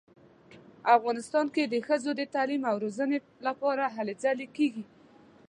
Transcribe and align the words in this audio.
افغانستان 0.97 1.45
کې 1.55 1.63
د 1.73 1.75
ښځو 1.87 2.11
د 2.15 2.21
تعلیم 2.35 2.61
او 2.69 2.75
روزنې 2.83 3.17
لپاره 3.47 3.83
هلې 3.95 4.15
ځلې 4.23 4.47
کیږي 4.57 4.83